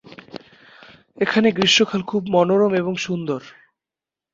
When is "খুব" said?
2.01-2.21